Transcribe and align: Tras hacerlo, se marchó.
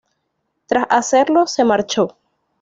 Tras 0.65 0.87
hacerlo, 0.89 1.45
se 1.45 1.63
marchó. 1.63 2.17